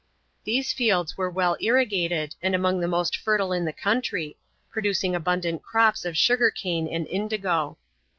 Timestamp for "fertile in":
3.15-3.65